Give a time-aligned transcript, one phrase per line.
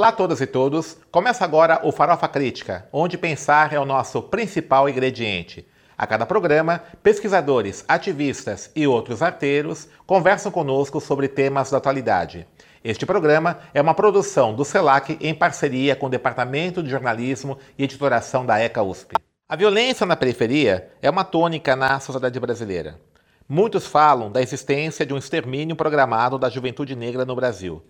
[0.00, 0.96] Olá a todas e todos.
[1.12, 5.68] Começa agora o Farofa Crítica, onde pensar é o nosso principal ingrediente.
[5.94, 12.46] A cada programa, pesquisadores, ativistas e outros arteiros conversam conosco sobre temas da atualidade.
[12.82, 17.84] Este programa é uma produção do CELAC em parceria com o Departamento de Jornalismo e
[17.84, 19.16] Editoração da ECA USP.
[19.46, 22.98] A violência na periferia é uma tônica na sociedade brasileira.
[23.46, 27.82] Muitos falam da existência de um extermínio programado da juventude negra no Brasil.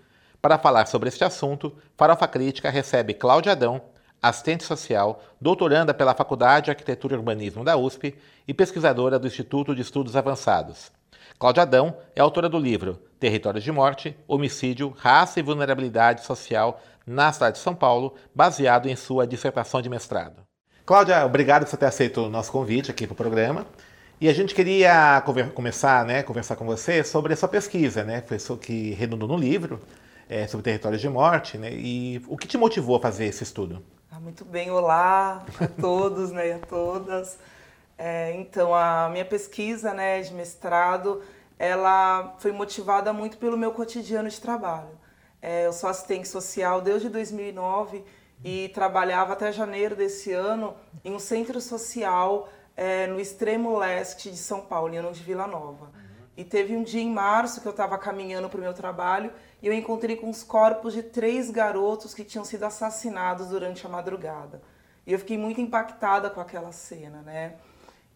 [0.43, 3.83] Para falar sobre este assunto, Farofa Crítica recebe Cláudia Adão,
[4.23, 8.17] assistente social, doutoranda pela Faculdade de Arquitetura e Urbanismo da USP
[8.49, 10.91] e pesquisadora do Instituto de Estudos Avançados.
[11.39, 17.31] Cláudia Adão é autora do livro Territórios de Morte, Homicídio, Raça e Vulnerabilidade Social na
[17.31, 20.43] cidade de São Paulo, baseado em sua dissertação de mestrado.
[20.87, 23.67] Cláudia, obrigado por você ter aceito o nosso convite aqui para o programa.
[24.19, 25.23] E a gente queria
[25.55, 28.23] começar, né, conversar com você sobre a sua pesquisa, né,
[28.61, 29.81] que redundou no livro,
[30.31, 31.73] é, sobre territórios de morte, né?
[31.73, 33.83] E o que te motivou a fazer esse estudo?
[34.09, 37.37] Ah, muito bem, olá a todos né, e a todas.
[37.99, 41.21] É, então, a minha pesquisa né, de mestrado,
[41.59, 44.97] ela foi motivada muito pelo meu cotidiano de trabalho.
[45.43, 48.05] É, eu sou assistente social desde 2009
[48.45, 54.37] e trabalhava até janeiro desse ano em um centro social é, no extremo leste de
[54.37, 55.91] São Paulo, em ano de Vila Nova.
[56.37, 59.33] E teve um dia em março que eu estava caminhando para o meu trabalho
[59.63, 63.89] e eu encontrei com os corpos de três garotos que tinham sido assassinados durante a
[63.89, 64.63] madrugada.
[65.07, 67.55] E eu fiquei muito impactada com aquela cena, né?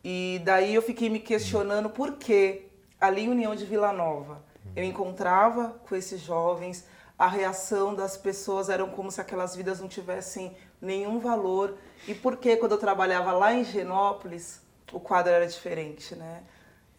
[0.03, 2.69] E daí eu fiquei me questionando por que
[3.01, 4.43] ali em União de Vila Nova
[4.75, 6.87] eu encontrava com esses jovens,
[7.19, 11.77] a reação das pessoas era como se aquelas vidas não tivessem nenhum valor.
[12.09, 16.43] E por que quando eu trabalhava lá em Genópolis o quadro era diferente, né?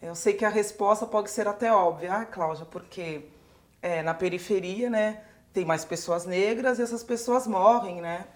[0.00, 3.24] Eu sei que a resposta pode ser até óbvia, ah, Cláudia, porque
[3.80, 8.26] é, na periferia, né, tem mais pessoas negras e essas pessoas morrem, né?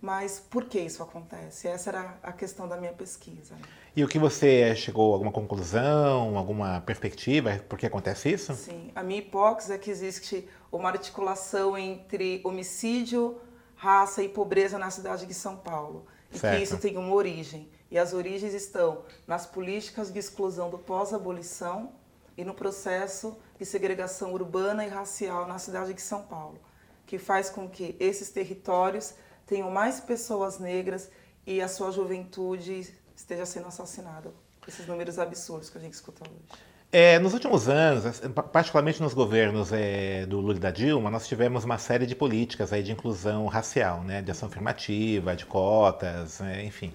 [0.00, 1.66] Mas por que isso acontece?
[1.66, 3.54] Essa era a questão da minha pesquisa.
[3.54, 3.62] Né?
[3.96, 7.58] E o que você chegou a alguma conclusão, alguma perspectiva?
[7.68, 8.52] Por que acontece isso?
[8.54, 13.40] Sim, a minha hipótese é que existe uma articulação entre homicídio,
[13.76, 16.04] raça e pobreza na cidade de São Paulo.
[16.30, 16.56] E certo.
[16.56, 17.70] que isso tem uma origem.
[17.90, 21.92] E as origens estão nas políticas de exclusão do pós-abolição
[22.36, 26.60] e no processo de segregação urbana e racial na cidade de São Paulo,
[27.06, 29.14] que faz com que esses territórios
[29.46, 31.10] tenham mais pessoas negras
[31.46, 34.30] e a sua juventude esteja sendo assassinada.
[34.68, 36.60] Esses números absurdos que a gente escuta hoje.
[36.92, 38.20] É, nos últimos anos,
[38.52, 42.70] particularmente nos governos é, do Lula e da Dilma, nós tivemos uma série de políticas
[42.70, 46.92] aí de inclusão racial, né, de ação afirmativa, de cotas, é, enfim.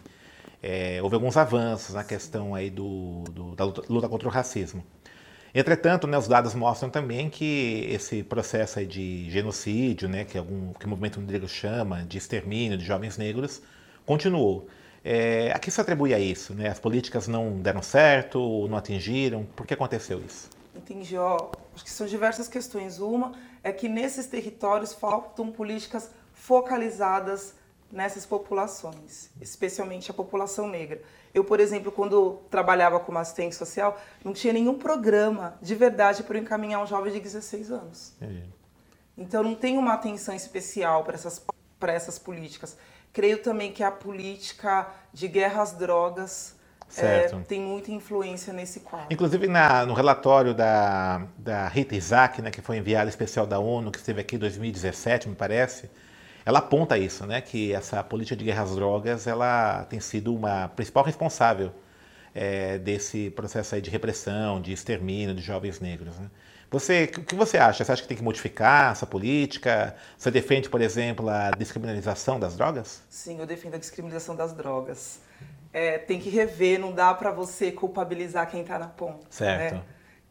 [0.61, 4.83] É, houve alguns avanços na questão aí do, do, da luta, luta contra o racismo.
[5.53, 10.85] Entretanto, né, os dados mostram também que esse processo de genocídio, né, que, algum, que
[10.85, 13.61] o movimento negro chama de extermínio de jovens negros,
[14.05, 14.67] continuou.
[15.03, 16.53] É, a que se atribui a isso?
[16.53, 16.69] Né?
[16.69, 19.45] As políticas não deram certo, não atingiram?
[19.55, 20.49] Por que aconteceu isso?
[20.75, 21.17] Entendi.
[21.17, 22.99] Ó, acho que são diversas questões.
[22.99, 23.31] Uma
[23.63, 27.53] é que nesses territórios faltam políticas focalizadas
[27.91, 31.01] nessas populações, especialmente a população negra.
[31.33, 36.37] Eu, por exemplo, quando trabalhava como assistente social, não tinha nenhum programa de verdade para
[36.37, 38.13] encaminhar um jovem de 16 anos.
[39.17, 41.43] Então, não tem uma atenção especial para essas,
[41.79, 42.77] para essas políticas.
[43.11, 46.55] Creio também que a política de guerra às drogas
[46.97, 49.07] é, tem muita influência nesse quadro.
[49.11, 53.91] Inclusive, na, no relatório da, da Rita Isaac, né, que foi enviada especial da ONU,
[53.91, 55.89] que esteve aqui em 2017, me parece,
[56.49, 60.67] ela aponta isso, né, que essa política de guerra às drogas ela tem sido uma
[60.69, 61.71] principal responsável
[62.33, 66.17] é, desse processo aí de repressão, de extermínio de jovens negros.
[66.17, 66.27] Né?
[66.71, 67.83] Você, o que você acha?
[67.83, 69.95] Você acha que tem que modificar essa política?
[70.17, 73.03] Você defende, por exemplo, a descriminalização das drogas?
[73.09, 75.19] Sim, eu defendo a descriminalização das drogas.
[75.71, 79.27] É, tem que rever, não dá para você culpabilizar quem está na ponta.
[79.29, 79.75] Certo.
[79.75, 79.81] Né?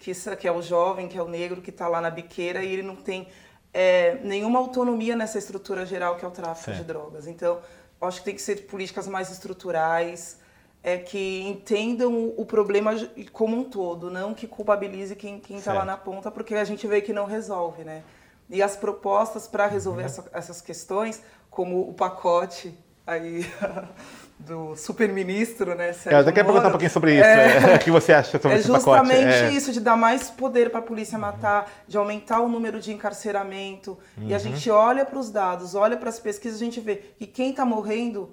[0.01, 2.73] Que, que é o jovem, que é o negro que está lá na biqueira e
[2.73, 3.29] ele não tem
[3.73, 6.79] é, nenhuma autonomia nessa estrutura geral que é o tráfico certo.
[6.79, 7.27] de drogas.
[7.27, 7.61] Então,
[8.01, 10.39] acho que tem que ser políticas mais estruturais,
[10.83, 12.93] é, que entendam o problema
[13.33, 17.01] como um todo, não que culpabilize quem está lá na ponta, porque a gente vê
[17.01, 18.03] que não resolve, né?
[18.49, 20.07] E as propostas para resolver uhum.
[20.07, 22.75] essa, essas questões, como o pacote
[23.07, 23.45] aí
[24.39, 25.93] do super-ministro, né?
[25.93, 27.25] Sérgio eu até quero perguntar um pouquinho sobre isso.
[27.25, 29.11] É, o que você acha sobre é esse pacote?
[29.11, 32.81] É justamente isso, de dar mais poder para a polícia matar, de aumentar o número
[32.81, 33.99] de encarceramento.
[34.17, 34.29] Uhum.
[34.29, 34.43] E a uhum.
[34.43, 37.65] gente olha para os dados, olha para as pesquisas, a gente vê que quem está
[37.65, 38.31] morrendo,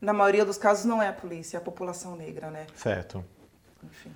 [0.00, 2.66] na maioria dos casos, não é a polícia, é a população negra, né?
[2.74, 3.22] Certo.
[3.84, 4.10] Enfim.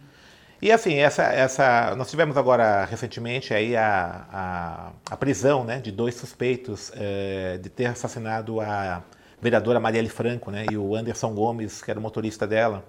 [0.62, 5.92] E assim, essa, essa, nós tivemos agora recentemente aí a, a, a prisão né, de
[5.92, 9.02] dois suspeitos é, de ter assassinado a
[9.44, 12.82] vereadora Marielle Franco né, e o Anderson Gomes, que era o motorista dela.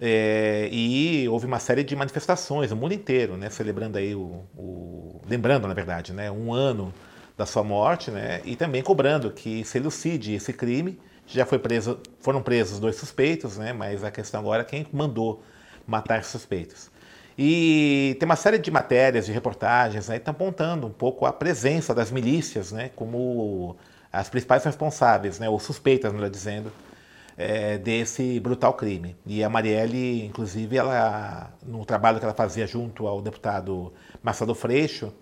[0.00, 5.20] É, e houve uma série de manifestações no mundo inteiro, né, celebrando aí o, o,
[5.28, 6.92] lembrando na verdade, né, um ano
[7.38, 10.98] da sua morte, né, e também cobrando que se elucide esse crime.
[11.26, 15.40] Já foi preso, foram presos dois suspeitos, né, mas a questão agora é quem mandou
[15.86, 16.90] matar suspeitos.
[17.38, 21.32] E tem uma série de matérias, de reportagens, né, que estão apontando um pouco a
[21.32, 23.76] presença das milícias, né, como
[24.12, 26.72] as principais responsáveis, né, ou suspeitas, melhor dizendo,
[27.36, 29.16] é, desse brutal crime.
[29.24, 33.92] E a Marielle, inclusive, ela, no trabalho que ela fazia junto ao deputado
[34.22, 35.12] Marcelo Freixo,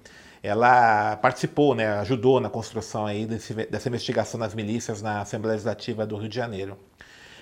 [0.42, 6.06] ela participou, né, ajudou na construção aí desse, dessa investigação das milícias na Assembleia Legislativa
[6.06, 6.78] do Rio de Janeiro.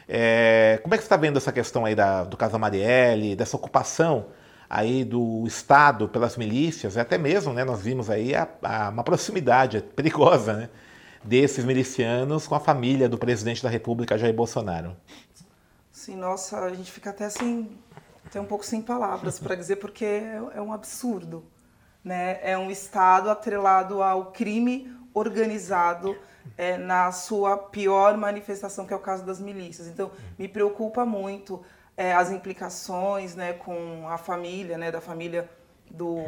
[0.09, 3.57] É, como é que você está vendo essa questão aí da, do caso Marielle, dessa
[3.57, 4.27] ocupação
[4.69, 9.81] aí do Estado pelas milícias, até mesmo, né, nós vimos aí a, a, uma proximidade
[9.95, 10.69] perigosa, né,
[11.27, 14.97] desses milicianos com a família do presidente da República, Jair Bolsonaro.
[15.91, 17.71] Sim, nossa, a gente fica até sem,
[18.25, 21.45] até um pouco sem palavras para dizer porque é, é um absurdo,
[22.05, 22.39] né?
[22.43, 26.17] É um Estado atrelado ao crime organizado
[26.57, 29.89] é, na sua pior manifestação, que é o caso das milícias.
[29.89, 31.63] Então, me preocupa muito
[31.97, 35.49] é, as implicações né, com a família, né, da família
[35.91, 36.19] do,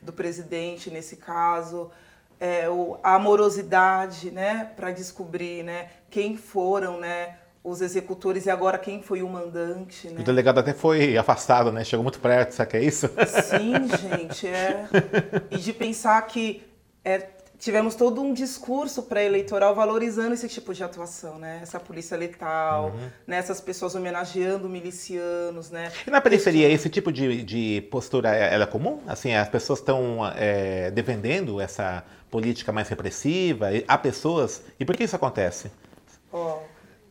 [0.00, 1.90] do presidente, nesse caso,
[2.40, 2.66] é,
[3.02, 9.22] a amorosidade né, para descobrir né, quem foram né, os executores e agora quem foi
[9.22, 10.08] o mandante.
[10.08, 10.20] Né?
[10.20, 11.84] O delegado até foi afastado, né?
[11.84, 13.08] Chegou muito perto, sabe que é isso?
[13.26, 14.86] Sim, gente, é.
[15.50, 16.66] E de pensar que
[17.04, 17.26] é,
[17.58, 21.58] tivemos todo um discurso pré-eleitoral valorizando esse tipo de atuação, né?
[21.62, 23.10] Essa polícia letal, uhum.
[23.26, 23.38] né?
[23.38, 25.90] essas pessoas homenageando milicianos, né?
[26.06, 29.00] E na periferia, esse tipo de, de postura, é, é comum?
[29.06, 33.66] Assim, as pessoas estão é, defendendo essa política mais repressiva?
[33.86, 34.62] Há pessoas...
[34.78, 35.70] E por que isso acontece?
[36.32, 36.58] Oh,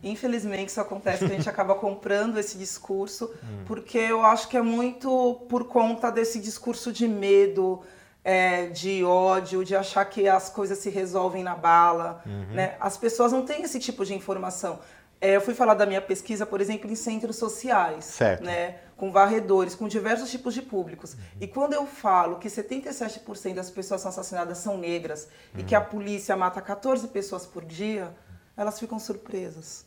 [0.01, 3.63] infelizmente isso acontece, que a gente acaba comprando esse discurso, hum.
[3.65, 7.81] porque eu acho que é muito por conta desse discurso de medo,
[8.27, 12.21] é, de ódio, de achar que as coisas se resolvem na bala.
[12.25, 12.55] Uhum.
[12.55, 12.75] Né?
[12.77, 14.79] As pessoas não têm esse tipo de informação.
[15.21, 18.43] É, eu fui falar da minha pesquisa, por exemplo, em centros sociais, certo.
[18.43, 18.75] né?
[18.97, 21.13] com varredores, com diversos tipos de públicos.
[21.13, 21.19] Uhum.
[21.39, 25.61] E quando eu falo que 77% das pessoas assassinadas são negras uhum.
[25.61, 25.85] e que a uhum.
[25.85, 28.13] polícia mata 14 pessoas por dia,
[28.57, 29.85] elas ficam surpresas.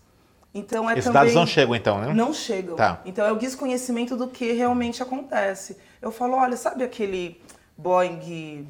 [0.54, 1.20] Então é Esses também...
[1.20, 2.14] dados não chegam então, né?
[2.14, 2.75] Não chegam.
[2.75, 3.02] Tá.
[3.04, 5.76] Então é o desconhecimento do que realmente acontece.
[6.00, 7.40] Eu falo, olha, sabe aquele
[7.82, 8.67] Boeing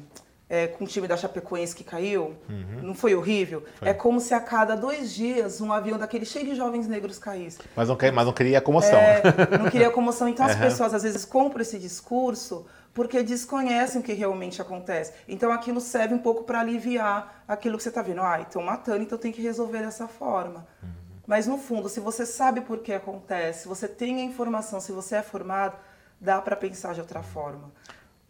[0.51, 2.81] é, com o time da Chapecoense que caiu, uhum.
[2.81, 3.63] não foi horrível?
[3.75, 3.87] Foi.
[3.87, 7.59] É como se a cada dois dias um avião daquele cheio de jovens negros caísse.
[7.73, 8.99] Mas não, mas não queria comoção.
[8.99, 9.21] É,
[9.57, 10.27] não queria comoção.
[10.27, 10.61] Então as uhum.
[10.61, 15.13] pessoas às vezes compram esse discurso porque desconhecem o que realmente acontece.
[15.25, 18.21] Então aquilo serve um pouco para aliviar aquilo que você está vendo.
[18.21, 20.67] Ah, estão matando, então tem que resolver dessa forma.
[20.83, 20.89] Uhum.
[21.25, 24.91] Mas no fundo, se você sabe por que acontece, se você tem a informação, se
[24.91, 25.77] você é formado,
[26.19, 27.71] dá para pensar de outra forma.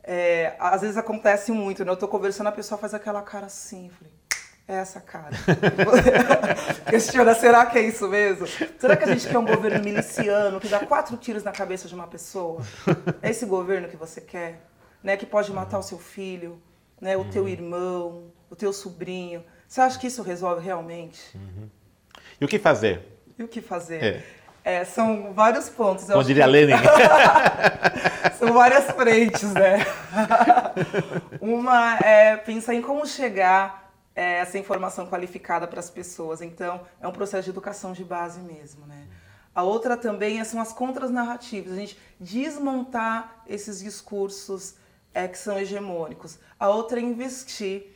[0.04, 1.92] É, às vezes acontece muito, né?
[1.92, 4.14] Eu tô conversando, a pessoa faz aquela cara assim, falei,
[4.68, 5.36] é essa cara.
[6.90, 8.48] Questiona, será que é isso mesmo?
[8.80, 11.96] Será que a gente quer um governo miliciano que dá quatro tiros na cabeça de
[11.96, 12.62] uma pessoa?
[13.22, 14.62] É esse governo que você quer?
[15.04, 15.18] Né?
[15.18, 16.62] Que pode matar o seu filho,
[17.00, 17.18] né?
[17.18, 17.50] o teu uhum.
[17.50, 19.44] irmão, o teu sobrinho.
[19.68, 21.36] Você acha que isso resolve realmente?
[21.36, 21.70] Uhum.
[22.40, 23.20] E o que fazer?
[23.38, 24.04] E o que fazer?
[24.04, 24.24] É.
[24.64, 26.06] É, são vários pontos.
[26.06, 26.50] Como diria que...
[26.50, 26.74] Lenin.
[28.38, 29.80] são várias frentes, né?
[31.42, 36.42] Uma é pensar em como chegar é, essa informação qualificada para as pessoas.
[36.42, 39.08] Então, é um processo de educação de base mesmo, né?
[39.54, 44.76] A outra também é, são as contras-narrativas, a gente desmontar esses discursos
[45.14, 46.40] é, que são hegemônicos.
[46.60, 47.88] A outra é investir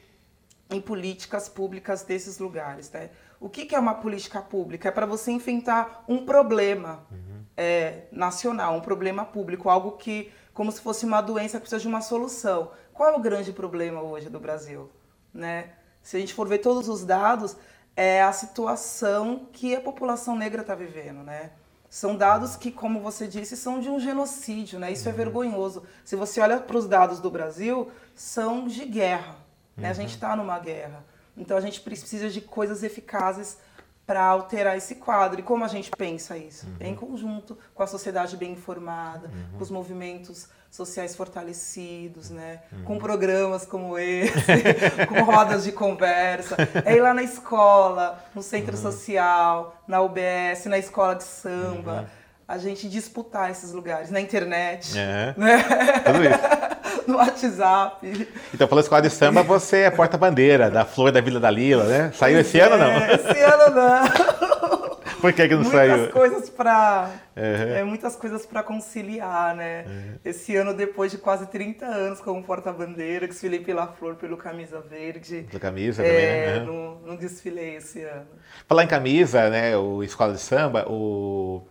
[0.69, 3.09] em políticas públicas desses lugares, né?
[3.39, 4.89] O que, que é uma política pública?
[4.89, 7.43] É para você enfrentar um problema uhum.
[7.55, 11.87] é, nacional, um problema público, algo que, como se fosse uma doença que precisa de
[11.87, 12.71] uma solução.
[12.93, 14.89] Qual é o grande problema hoje do Brasil?
[15.33, 15.69] Né?
[16.01, 17.57] Se a gente for ver todos os dados,
[17.95, 21.51] é a situação que a população negra está vivendo, né?
[21.89, 24.91] São dados que, como você disse, são de um genocídio, né?
[24.91, 25.15] Isso é uhum.
[25.15, 25.83] é vergonhoso.
[26.03, 29.37] Se você olha para os dados do Brasil, são de guerra.
[29.77, 29.89] Né?
[29.89, 30.37] A gente está uhum.
[30.37, 31.03] numa guerra.
[31.37, 33.57] Então a gente precisa de coisas eficazes
[34.05, 35.39] para alterar esse quadro.
[35.39, 36.67] E como a gente pensa isso?
[36.67, 36.87] Uhum.
[36.87, 39.57] Em conjunto, com a sociedade bem informada, uhum.
[39.57, 42.59] com os movimentos sociais fortalecidos, né?
[42.71, 42.83] Uhum.
[42.83, 44.35] Com programas como esse,
[45.09, 46.55] com rodas de conversa.
[46.83, 48.81] É ir lá na escola, no centro uhum.
[48.81, 52.01] social, na UBS, na escola de samba.
[52.01, 52.05] Uhum.
[52.47, 55.33] a gente disputar esses lugares na internet, É.
[55.35, 55.63] né?
[56.05, 56.39] Tudo isso.
[57.07, 58.27] no WhatsApp.
[58.53, 62.11] Então, falando escola de samba, você é porta-bandeira da Flor da Vila da Lila, né?
[62.13, 62.91] Saiu esse ano ou não?
[62.91, 64.95] É, esse ano não.
[65.21, 66.09] Por que, que não muitas saiu?
[66.11, 67.75] coisas para Uhum.
[67.75, 69.85] é, muitas coisas para conciliar, né?
[70.23, 75.41] Esse ano depois de quase 30 anos como porta-bandeira, desfilei pela Flor pelo camisa verde.
[75.51, 76.59] Da camisa É, também, né?
[76.71, 76.99] Uhum.
[77.01, 78.25] não, não desfilei esse ano.
[78.67, 79.75] Falar em camisa, né?
[79.75, 81.63] O escola de samba, o...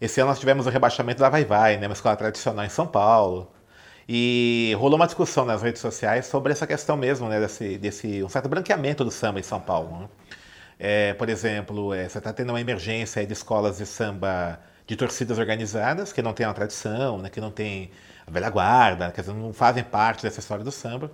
[0.00, 1.86] esse ano nós tivemos o rebaixamento da Vai Vai, né?
[1.86, 3.52] Uma escola tradicional em São Paulo.
[4.08, 7.40] E rolou uma discussão nas redes sociais sobre essa questão mesmo, né?
[7.40, 10.00] Desse, desse um certo branqueamento do samba em São Paulo.
[10.00, 10.08] né?
[10.78, 15.38] É, por exemplo, é, você está tendo uma emergência de escolas de samba de torcidas
[15.38, 17.30] organizadas que não têm uma tradição, né?
[17.30, 17.90] Que não tem
[18.26, 21.10] a velha guarda, dizer, não fazem parte dessa história do samba.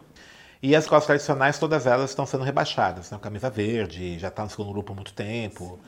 [0.62, 3.10] E as escolas tradicionais, todas elas estão sendo rebaixadas.
[3.10, 3.18] Né?
[3.20, 5.80] Camisa Verde já está no segundo grupo há muito tempo.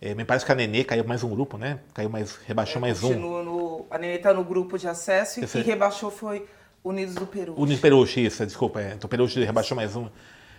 [0.00, 1.78] É, me parece que a Nenê caiu mais um grupo, né?
[1.94, 3.14] Caiu mais, rebaixou mais um.
[3.18, 6.46] No, a Nenê tá no grupo de acesso e Esse- quem rebaixou foi
[6.84, 7.54] Unidos do Peru.
[7.56, 8.80] O Nino Perucci, isso, desculpa.
[8.80, 10.08] É, então o Perucci rebaixou mais um.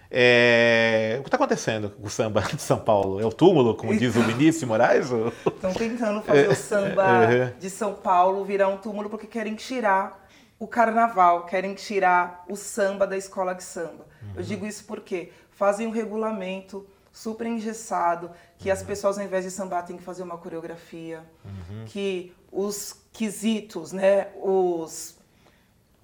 [0.10, 3.20] É, o que está acontecendo com o samba de São Paulo?
[3.22, 5.06] É o túmulo, como diz o Vinícius de Moraes?
[5.46, 7.60] Estão tentando fazer o samba Uhum.
[7.60, 10.25] de São Paulo virar um túmulo porque querem tirar
[10.60, 14.06] o carnaval, querem tirar o samba da escola de samba.
[14.36, 19.51] Eu digo isso porque fazem um regulamento super engessado, que as pessoas ao invés de
[19.51, 21.23] sambar têm que fazer uma coreografia,
[21.85, 25.15] que os quesitos, né, os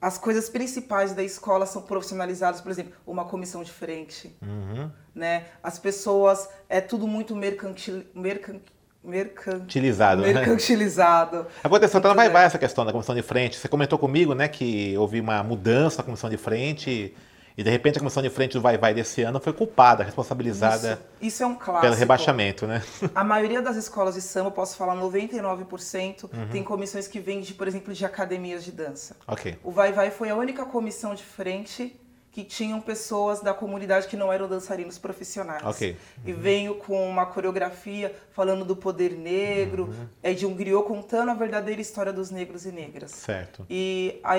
[0.02, 4.92] as coisas principais da escola são profissionalizadas, por exemplo, uma comissão de frente, Uhum.
[5.16, 5.46] né?
[5.64, 8.60] As pessoas é tudo muito mercantil, mercan,
[9.02, 10.34] mercan, Utilizado, né?
[10.34, 11.48] mercantilizado.
[11.64, 12.30] Aconteceu até Muito Vai.
[12.30, 13.58] Vai essa questão da comissão de frente.
[13.58, 17.16] Você comentou comigo, né, que houve uma mudança na comissão de frente
[17.58, 20.94] e de repente a comissão de frente do Vai Vai desse ano foi culpada, responsabilizada
[21.22, 21.82] Isso, isso é um clássico.
[21.82, 22.82] pelo rebaixamento, né?
[23.14, 26.48] A maioria das escolas de samba, eu posso falar 99%, Uhum.
[26.52, 29.16] tem comissões que vêm, de, por exemplo, de academias de dança.
[29.64, 32.00] O Vai Vai foi a única comissão de frente
[32.32, 35.62] que tinham pessoas da comunidade que não eram dançarinos profissionais.
[35.64, 35.96] Ok.
[36.26, 40.08] E veio com uma coreografia falando do poder negro, Uhum.
[40.24, 43.12] é de um griot contando a verdadeira história dos negros e negras.
[43.12, 43.64] Certo.
[43.70, 44.34] E a,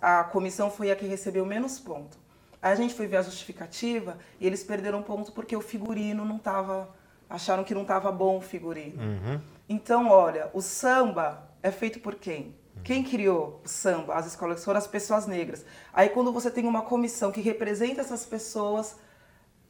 [0.00, 2.18] a, a comissão foi a que recebeu menos ponto.
[2.62, 6.36] Aí a gente foi ver a justificativa e eles perderam ponto porque o figurino não
[6.36, 6.94] estava.
[7.28, 9.02] acharam que não estava bom o figurino.
[9.02, 9.40] Uhum.
[9.68, 12.54] Então, olha, o samba é feito por quem?
[12.82, 14.14] Quem criou o samba?
[14.14, 15.64] As escolas foram as pessoas negras.
[15.92, 18.96] Aí, quando você tem uma comissão que representa essas pessoas,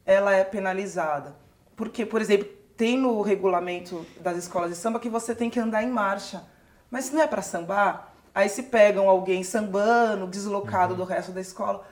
[0.05, 1.35] ela é penalizada.
[1.75, 5.83] Porque, por exemplo, tem no regulamento das escolas de samba que você tem que andar
[5.83, 6.43] em marcha.
[6.89, 11.41] Mas se não é para sambar, aí se pegam alguém sambando, deslocado do resto da
[11.41, 11.85] escola,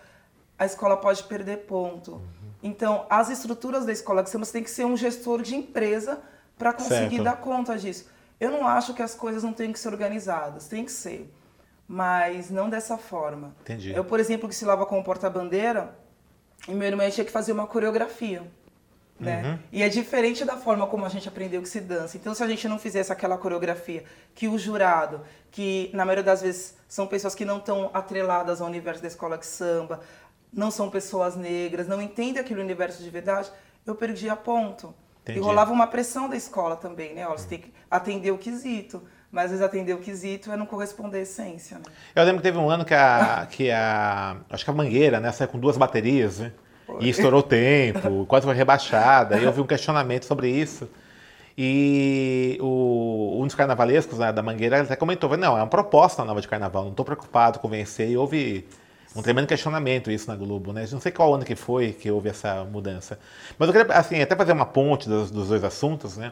[0.59, 2.21] a escola pode perder ponto.
[2.61, 6.19] Então, as estruturas da escola de samba você tem que ser um gestor de empresa
[6.57, 7.23] para conseguir Certo.
[7.23, 8.05] dar conta disso.
[8.37, 11.33] Eu não acho que as coisas não tenham que ser organizadas, tem que ser,
[11.87, 13.55] mas não dessa forma.
[13.61, 13.93] Entendi.
[13.93, 15.97] Eu, por exemplo, que se lava com porta-bandeira,
[16.67, 18.43] e meu irmão tinha que fazer uma coreografia.
[19.19, 19.43] Né?
[19.43, 19.59] Uhum.
[19.71, 22.15] E é diferente da forma como a gente aprendeu que se dança.
[22.15, 26.41] Então, se a gente não fizesse aquela coreografia, que o jurado, que na maioria das
[26.41, 29.99] vezes são pessoas que não estão atreladas ao universo da escola de samba,
[30.51, 33.51] não são pessoas negras, não entendem aquele universo de verdade,
[33.85, 34.93] eu perdi a ponto.
[35.23, 35.39] Entendi.
[35.39, 37.27] E rolava uma pressão da escola também, né?
[37.27, 39.01] Olha, você tem que atender o quesito.
[39.31, 41.83] Mas às vezes atender o quesito é não corresponder à essência, né?
[42.15, 45.31] Eu lembro que teve um ano que a, que a acho que a Mangueira, né,
[45.31, 46.51] saiu com duas baterias, né?
[46.85, 47.03] Foi.
[47.03, 49.37] E estourou o tempo, quase foi rebaixada.
[49.37, 50.89] E eu vi um questionamento sobre isso.
[51.55, 56.41] E o, um dos carnavalescos né, da Mangueira até comentou, não, é uma proposta nova
[56.41, 58.09] de carnaval, não estou preocupado com vencer.
[58.09, 58.65] E houve
[59.15, 60.85] um tremendo questionamento isso na Globo, né?
[60.91, 63.17] Não sei qual ano que foi que houve essa mudança.
[63.57, 66.31] Mas eu queria, assim, até fazer uma ponte dos, dos dois assuntos, né?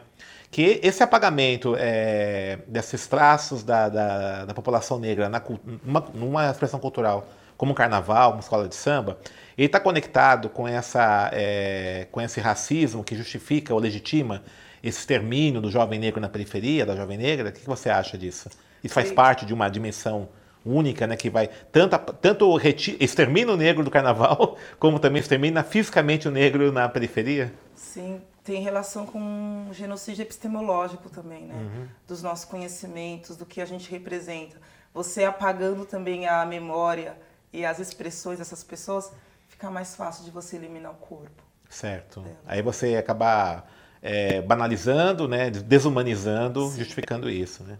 [0.50, 5.42] Que esse apagamento é, desses traços da, da, da população negra na,
[5.84, 9.18] numa, numa expressão cultural, como um carnaval, uma escola de samba,
[9.56, 14.42] ele está conectado com, essa, é, com esse racismo que justifica ou legitima
[14.80, 17.48] esse extermínio do jovem negro na periferia, da jovem negra?
[17.48, 18.48] O que que você acha disso?
[18.82, 19.14] Isso faz Sim.
[19.14, 20.28] parte de uma dimensão
[20.64, 25.62] única, né, que vai tanto, tanto reti- extermina o negro do carnaval, como também extermina
[25.62, 27.52] fisicamente o negro na periferia?
[27.74, 31.88] Sim, tem relação com um genocídio epistemológico também, né?
[32.06, 34.56] Dos nossos conhecimentos, do que a gente representa.
[34.94, 37.16] Você apagando também a memória
[37.52, 39.12] e as expressões dessas pessoas,
[39.48, 41.42] fica mais fácil de você eliminar o corpo.
[41.68, 42.24] Certo.
[42.46, 43.64] Aí você acaba
[44.02, 47.62] é, banalizando, né, desumanizando, justificando isso.
[47.64, 47.78] Né?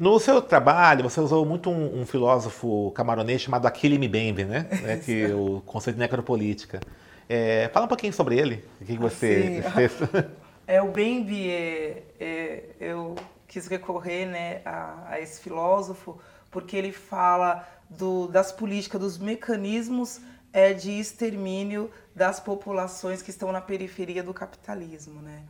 [0.00, 4.66] No seu trabalho, você usou muito um, um filósofo camaronês chamado Achille Mbembe, né?
[4.82, 6.80] né, que é o conceito de necropolítica.
[7.28, 8.64] É, fala um pouquinho sobre ele.
[8.80, 9.70] O que, que você sim.
[9.70, 9.92] fez?
[10.66, 13.16] É, o Bembe, é, é, eu,
[13.48, 16.16] quis recorrer né, a, a esse filósofo,
[16.48, 20.20] porque ele fala do, das políticas, dos mecanismos
[20.52, 25.20] é, de extermínio das populações que estão na periferia do capitalismo.
[25.20, 25.42] Né?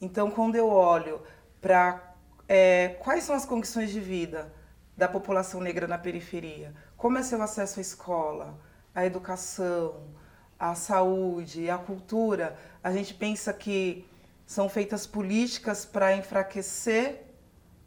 [0.00, 1.20] Então, quando eu olho
[1.60, 2.09] para
[2.52, 4.52] é, quais são as condições de vida
[4.96, 8.58] da população negra na periferia, como é seu acesso à escola,
[8.92, 10.08] à educação,
[10.58, 14.04] à saúde, à cultura, a gente pensa que
[14.44, 17.22] são feitas políticas para enfraquecer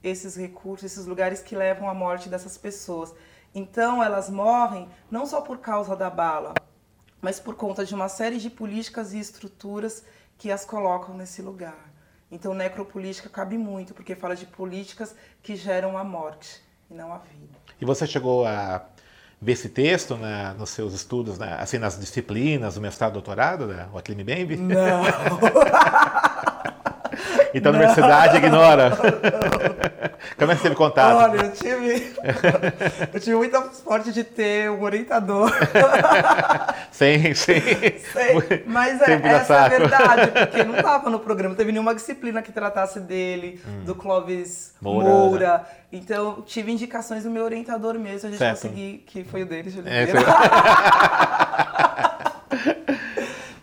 [0.02, 3.14] esses recursos, esses lugares que levam à morte dessas pessoas.
[3.54, 6.54] Então, elas morrem não só por causa da bala,
[7.22, 10.06] mas por conta de uma série de políticas e estruturas
[10.38, 11.93] que as colocam nesse lugar.
[12.34, 16.60] Então, necropolítica cabe muito, porque fala de políticas que geram a morte
[16.90, 17.54] e não a vida.
[17.80, 18.82] E você chegou a
[19.40, 23.88] ver esse texto né, nos seus estudos, né, assim, nas disciplinas do mestrado doutorado, né,
[23.94, 24.58] o Aclime Bembe?
[24.58, 25.04] Não!
[27.54, 28.92] Então a universidade ignora.
[30.38, 31.16] Como é que teve contato?
[31.16, 32.14] Olha, eu tive,
[33.14, 35.52] eu tive muita sorte de ter um orientador.
[36.92, 37.54] Sim, sim.
[38.68, 42.42] Mas é, essa é a verdade, porque não estava no programa, não teve nenhuma disciplina
[42.42, 43.84] que tratasse dele, hum.
[43.84, 45.10] do Clóvis Moura.
[45.10, 45.68] Moura.
[45.92, 48.62] Então, tive indicações do meu orientador mesmo, a gente certo.
[48.62, 50.20] conseguiu, que foi o dele, é, foi...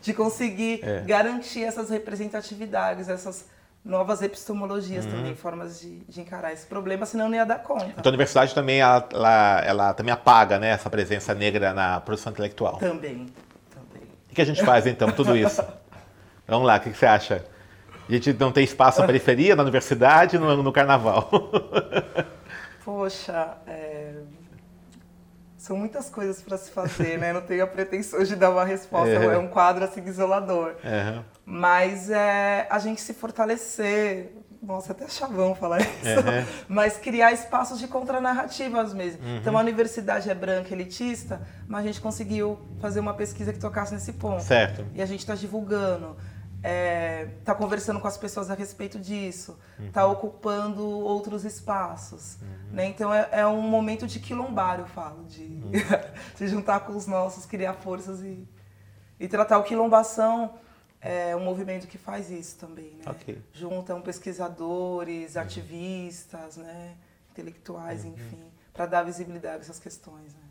[0.02, 1.02] de conseguir é.
[1.06, 3.46] garantir essas representatividades, essas
[3.84, 5.10] novas epistemologias uhum.
[5.10, 7.86] também, formas de, de, encarar esse problema, senão não ia dar conta.
[7.86, 12.32] Então a universidade também, ela, ela, ela, também apaga né, essa presença negra na produção
[12.32, 12.76] intelectual.
[12.76, 13.26] Também,
[13.70, 14.02] também.
[14.30, 15.64] O que a gente faz então, tudo isso?
[16.46, 17.44] Vamos lá, o que você acha?
[18.08, 21.30] A gente não tem espaço na periferia, na universidade, no, no carnaval.
[22.84, 23.99] Poxa, é...
[25.60, 27.34] são muitas coisas para se fazer, né?
[27.34, 30.74] Não tenho a pretensão de dar uma resposta, é, é um quadro assim isolador.
[30.82, 31.22] Uhum.
[31.44, 36.46] Mas é a gente se fortalecer, nossa, até chavão falar isso, uhum.
[36.66, 39.22] mas criar espaços de contranarrativas mesmo.
[39.22, 39.36] Uhum.
[39.36, 43.92] Então a universidade é branca, elitista, mas a gente conseguiu fazer uma pesquisa que tocasse
[43.92, 44.42] nesse ponto.
[44.42, 44.86] Certo.
[44.94, 46.16] E a gente está divulgando,
[46.62, 50.12] está é, conversando com as pessoas a respeito disso, está uhum.
[50.12, 52.36] ocupando outros espaços.
[52.40, 52.72] Uhum.
[52.72, 52.86] Né?
[52.86, 55.72] Então é, é, um momento de quilombar, eu falo, de uhum.
[56.36, 58.46] se juntar com os nossos, criar forças e,
[59.18, 60.54] e tratar o quilombação
[61.00, 63.10] é um movimento que faz isso também, né?
[63.10, 63.42] Okay.
[63.54, 65.40] Juntam pesquisadores, uhum.
[65.40, 66.94] ativistas, né?
[67.30, 68.12] intelectuais, uhum.
[68.12, 68.42] enfim,
[68.72, 70.34] para dar visibilidade a essas questões.
[70.34, 70.49] Né?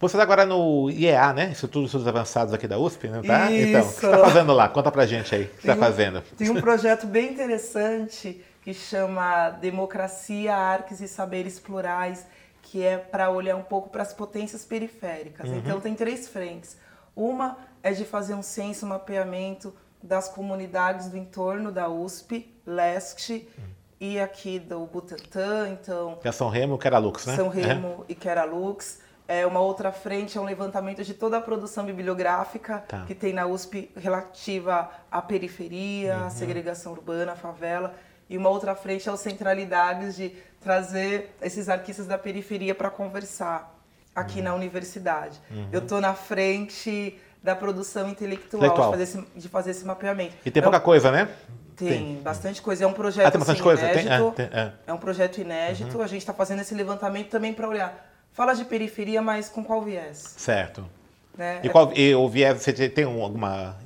[0.00, 1.50] Você está agora no IEA, né?
[1.50, 3.50] Instituto de Estudos Avançados aqui da USP, não tá?
[3.50, 3.68] Isso.
[3.68, 4.66] Então, o que você está fazendo lá?
[4.66, 6.22] Conta pra gente aí o que você está fazendo.
[6.38, 12.26] Tem um projeto bem interessante que chama Democracia, Artes e Saberes Plurais,
[12.62, 15.50] que é para olhar um pouco para as potências periféricas.
[15.50, 15.58] Uhum.
[15.58, 16.78] Então tem três frentes.
[17.14, 23.46] Uma é de fazer um censo, um mapeamento das comunidades do entorno da USP, leste
[23.58, 23.62] hum.
[24.00, 26.16] e aqui do Butantã, então...
[26.22, 27.36] Que é São Remo e Queralux, né?
[27.36, 28.12] São Remo é.
[28.12, 29.00] e Queralux.
[29.30, 33.04] É, uma outra frente é um levantamento de toda a produção bibliográfica tá.
[33.06, 36.26] que tem na USP relativa à periferia, uhum.
[36.26, 37.94] à segregação urbana, à favela.
[38.28, 43.72] E uma outra frente é o centralidades de trazer esses arquistas da periferia para conversar
[44.16, 44.46] aqui uhum.
[44.46, 45.40] na universidade.
[45.48, 45.68] Uhum.
[45.70, 48.90] Eu estou na frente da produção intelectual, intelectual.
[48.90, 50.34] De, fazer esse, de, fazer esse, mapeamento.
[50.44, 51.28] E tem é pouca um, coisa, né?
[51.76, 52.82] Tem, tem, bastante coisa.
[52.82, 53.92] É um projeto ah, tem bastante assim, coisa.
[53.92, 54.32] inédito.
[54.32, 54.72] Tem, é, é.
[54.88, 55.96] é, um projeto inédito.
[55.98, 56.02] Uhum.
[56.02, 58.09] A gente está fazendo esse levantamento também para olhar.
[58.32, 60.34] Fala de periferia, mas com qual viés?
[60.36, 60.88] Certo.
[61.36, 61.60] Né?
[61.62, 63.76] E, qual, e o viés, você tem alguma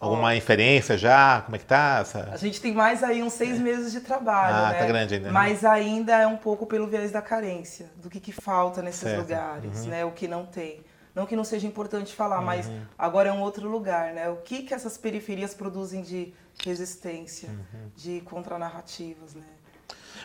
[0.00, 1.42] Alguma inferência já?
[1.42, 1.98] Como é que tá?
[2.00, 2.30] Essa...
[2.32, 3.62] A gente tem mais aí uns seis é.
[3.62, 4.78] meses de trabalho, ah, né?
[4.78, 5.26] tá grande ainda.
[5.26, 5.32] Né?
[5.32, 9.20] Mas ainda é um pouco pelo viés da carência, do que, que falta nesses certo.
[9.20, 9.90] lugares, uhum.
[9.90, 10.04] né?
[10.06, 10.80] O que não tem.
[11.14, 12.46] Não que não seja importante falar, uhum.
[12.46, 14.30] mas agora é um outro lugar, né?
[14.30, 16.32] O que, que essas periferias produzem de
[16.64, 17.90] resistência, uhum.
[17.94, 19.44] de contranarrativas, né?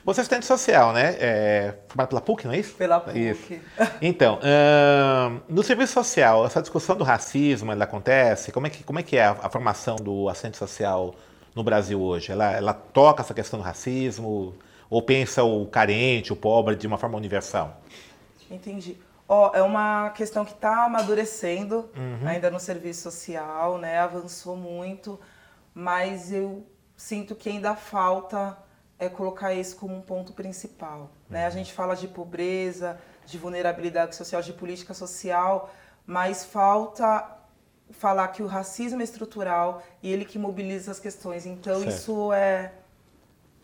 [0.03, 1.15] Você é assistente social, né?
[1.19, 2.75] É, formado pela PUC, não é isso?
[2.75, 3.19] Pela PUC.
[3.19, 3.61] Isso.
[4.01, 8.51] Então, hum, no serviço social, essa discussão do racismo, ela acontece?
[8.51, 11.15] Como é que, como é, que é a, a formação do assistente social
[11.55, 12.31] no Brasil hoje?
[12.31, 14.53] Ela, ela toca essa questão do racismo?
[14.89, 17.81] Ou pensa o carente, o pobre, de uma forma universal?
[18.49, 18.97] Entendi.
[19.27, 22.27] Ó, oh, é uma questão que está amadurecendo uhum.
[22.27, 23.97] ainda no serviço social, né?
[23.97, 25.19] Avançou muito,
[25.73, 26.63] mas eu
[26.95, 28.55] sinto que ainda falta
[28.97, 30.99] é colocar isso como um ponto principal.
[30.99, 31.07] Uhum.
[31.29, 31.45] Né?
[31.45, 35.73] A gente fala de pobreza, de vulnerabilidade social, de política social,
[36.05, 37.31] mas falta
[37.91, 41.45] falar que o racismo é estrutural e ele que mobiliza as questões.
[41.45, 41.93] Então certo.
[41.93, 42.71] isso é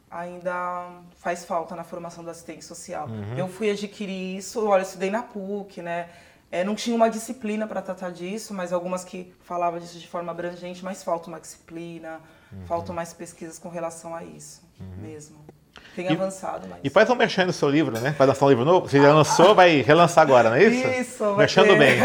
[0.10, 3.08] ainda faz falta na formação do assistente social.
[3.08, 3.38] Uhum.
[3.38, 6.10] Eu fui adquirir isso, olha, eu estudei na PUC, né?
[6.52, 10.32] É, não tinha uma disciplina para tratar disso, mas algumas que falavam disso de forma
[10.34, 12.20] abrangente, mas falta uma disciplina,
[12.52, 12.66] uhum.
[12.66, 15.08] faltam mais pesquisas com relação a isso uhum.
[15.08, 15.52] mesmo.
[15.96, 16.80] Tem e, avançado, mas...
[16.84, 18.16] E faz um merchan no seu livro, né?
[18.18, 18.88] Vai lançar um livro novo?
[18.88, 20.88] Você já lançou, vai relançar agora, não é isso?
[20.88, 22.00] Isso, Merchando bem.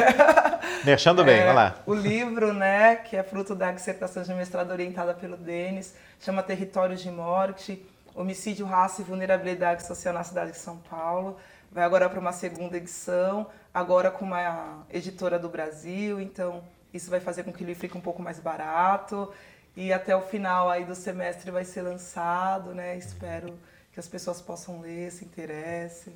[0.84, 1.76] Merchando bem, é, vai lá.
[1.86, 7.00] O livro, né, que é fruto da dissertação de mestrado orientada pelo Denis, chama Territórios
[7.00, 11.36] de Morte, Homicídio, Raça e Vulnerabilidade Social na cidade de São Paulo.
[11.70, 17.20] Vai agora para uma segunda edição, agora com uma editora do Brasil, então isso vai
[17.20, 19.32] fazer com que o livro fique um pouco mais barato
[19.76, 22.96] e até o final aí do semestre vai ser lançado, né?
[22.96, 23.58] Espero
[23.92, 26.14] que as pessoas possam ler, se interessem,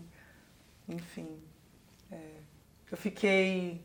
[0.88, 1.38] enfim.
[2.10, 2.18] É,
[2.90, 3.84] eu fiquei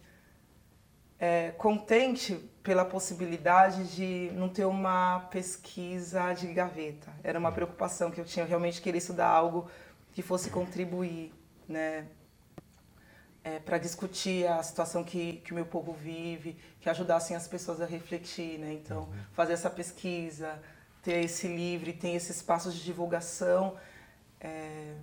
[1.20, 7.12] é, contente pela possibilidade de não ter uma pesquisa de gaveta.
[7.22, 9.70] Era uma preocupação que eu tinha, realmente queria estudar algo
[10.14, 11.34] que fosse contribuir,
[11.68, 12.08] né?
[13.46, 17.80] É, para discutir a situação que, que o meu povo vive, que ajudassem as pessoas
[17.80, 18.74] a refletir, né?
[18.74, 19.14] Então, uhum.
[19.34, 20.58] fazer essa pesquisa,
[21.04, 23.76] ter esse livro, ter esses espaços de divulgação,
[24.42, 24.94] é,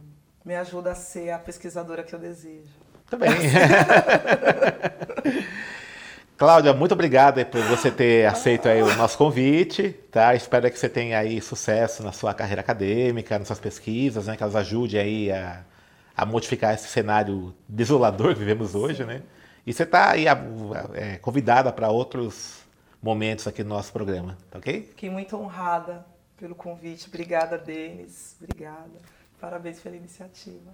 [0.44, 2.66] me ajuda a ser a pesquisadora que eu desejo.
[3.08, 3.30] Também.
[6.36, 10.34] Cláudia, muito obrigado por você ter aceito aí o nosso convite, tá?
[10.34, 14.36] Espero que você tenha aí sucesso na sua carreira acadêmica, nas suas pesquisas, né?
[14.36, 15.62] Que elas ajudem aí a
[16.16, 19.22] a modificar esse cenário desolador que vivemos hoje, né?
[19.66, 20.26] E você está aí
[20.94, 22.62] é, convidada para outros
[23.02, 24.82] momentos aqui no nosso programa, tá ok?
[24.82, 26.04] Fiquei muito honrada
[26.36, 27.06] pelo convite.
[27.08, 28.36] Obrigada, Denis.
[28.40, 28.90] Obrigada.
[29.40, 30.72] Parabéns pela iniciativa.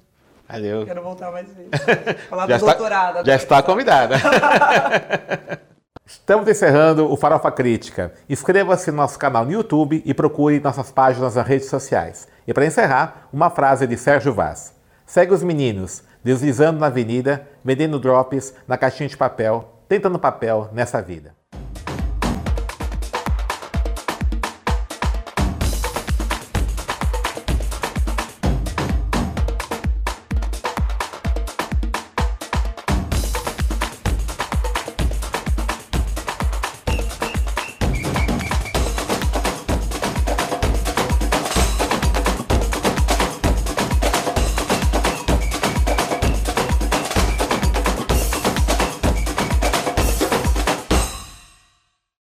[0.49, 0.87] Valeu.
[0.87, 1.71] Quero voltar mais vezes.
[2.29, 3.27] Falar já do está, doutorado.
[3.27, 4.17] Já está convidada.
[6.07, 8.15] Estamos encerrando o Farofa Crítica.
[8.31, 12.27] Inscreva-se no nosso canal no YouTube e procure nossas páginas nas redes sociais.
[12.47, 14.78] E para encerrar, uma frase de Sérgio Vaz.
[15.09, 21.01] Segue os meninos, deslizando na avenida, vendendo drops na caixinha de papel, tentando papel nessa
[21.01, 21.35] vida.